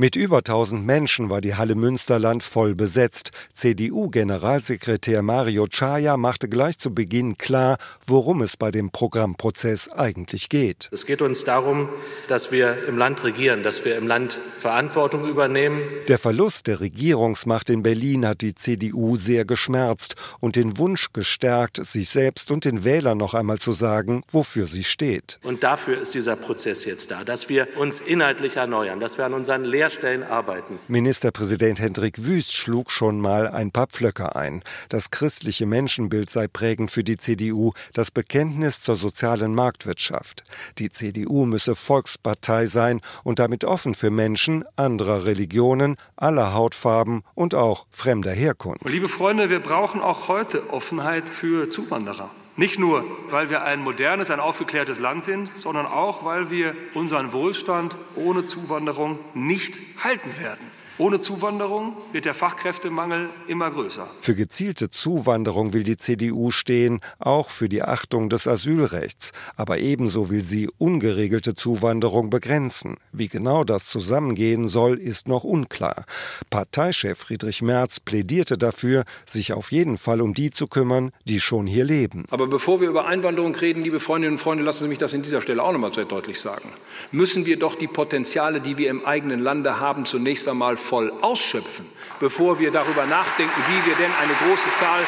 [0.00, 3.32] Mit über 1000 Menschen war die Halle Münsterland voll besetzt.
[3.52, 7.76] CDU-Generalsekretär Mario Chaya machte gleich zu Beginn klar,
[8.06, 10.88] worum es bei dem Programmprozess eigentlich geht.
[10.90, 11.90] Es geht uns darum,
[12.28, 15.82] dass wir im Land regieren, dass wir im Land Verantwortung übernehmen.
[16.08, 21.76] Der Verlust der Regierungsmacht in Berlin hat die CDU sehr geschmerzt und den Wunsch gestärkt,
[21.76, 25.38] sich selbst und den Wählern noch einmal zu sagen, wofür sie steht.
[25.42, 29.34] Und dafür ist dieser Prozess jetzt da, dass wir uns inhaltlich erneuern, dass wir an
[29.34, 30.78] unseren Lehr Lehrstellen arbeiten.
[30.86, 34.62] Ministerpräsident Hendrik Wüst schlug schon mal ein paar Pflöcke ein.
[34.88, 40.44] Das christliche Menschenbild sei prägend für die CDU, das Bekenntnis zur sozialen Marktwirtschaft.
[40.78, 47.56] Die CDU müsse Volkspartei sein und damit offen für Menschen anderer Religionen, aller Hautfarben und
[47.56, 48.88] auch fremder Herkunft.
[48.88, 52.30] Liebe Freunde, wir brauchen auch heute Offenheit für Zuwanderer.
[52.60, 57.32] Nicht nur, weil wir ein modernes, ein aufgeklärtes Land sind, sondern auch, weil wir unseren
[57.32, 60.70] Wohlstand ohne Zuwanderung nicht halten werden.
[61.00, 64.06] Ohne Zuwanderung wird der Fachkräftemangel immer größer.
[64.20, 69.32] Für gezielte Zuwanderung will die CDU stehen, auch für die Achtung des Asylrechts.
[69.56, 72.98] Aber ebenso will sie ungeregelte Zuwanderung begrenzen.
[73.12, 76.04] Wie genau das zusammengehen soll, ist noch unklar.
[76.50, 81.66] Parteichef Friedrich Merz plädierte dafür, sich auf jeden Fall um die zu kümmern, die schon
[81.66, 82.26] hier leben.
[82.30, 85.22] Aber bevor wir über Einwanderung reden, liebe Freundinnen und Freunde, lassen Sie mich das in
[85.22, 86.68] dieser Stelle auch noch mal sehr deutlich sagen.
[87.10, 91.86] Müssen wir doch die Potenziale, die wir im eigenen Lande haben, zunächst einmal voll ausschöpfen,
[92.18, 95.02] bevor wir darüber nachdenken, wie wir denn eine große Zahl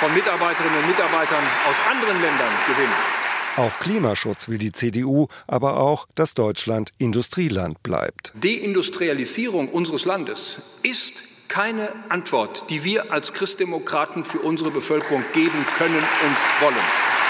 [0.00, 3.22] von Mitarbeiterinnen und Mitarbeitern aus anderen Ländern gewinnen.
[3.56, 8.32] Auch Klimaschutz will die CDU, aber auch, dass Deutschland Industrieland bleibt.
[8.34, 11.12] Deindustrialisierung unseres Landes ist
[11.46, 17.21] keine Antwort, die wir als Christdemokraten für unsere Bevölkerung geben können und wollen.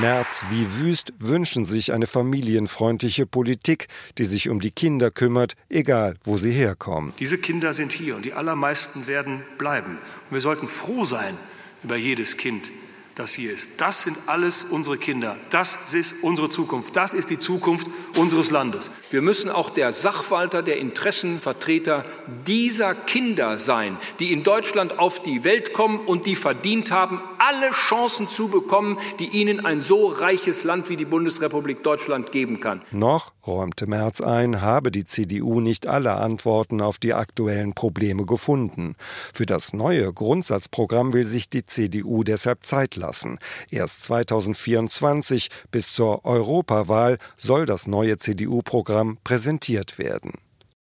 [0.00, 6.14] Merz wie Wüst wünschen sich eine familienfreundliche Politik, die sich um die Kinder kümmert, egal
[6.22, 7.12] wo sie herkommen.
[7.18, 9.98] Diese Kinder sind hier und die allermeisten werden bleiben.
[10.30, 11.36] Und wir sollten froh sein
[11.82, 12.70] über jedes Kind,
[13.16, 13.80] das hier ist.
[13.80, 15.36] Das sind alles unsere Kinder.
[15.50, 16.96] Das ist unsere Zukunft.
[16.96, 18.90] Das ist die Zukunft unseres Landes.
[19.10, 22.04] Wir müssen auch der Sachwalter, der Interessenvertreter
[22.46, 27.70] dieser Kinder sein, die in Deutschland auf die Welt kommen und die verdient haben, alle
[27.72, 32.82] Chancen zu bekommen, die ihnen ein so reiches Land wie die Bundesrepublik Deutschland geben kann.
[32.92, 38.94] Noch, räumte Merz ein, habe die CDU nicht alle Antworten auf die aktuellen Probleme gefunden.
[39.34, 43.38] Für das neue Grundsatzprogramm will sich die CDU deshalb Zeit lassen.
[43.70, 50.32] Erst 2024 bis zur Europawahl soll das neue CDU-Programm präsentiert werden.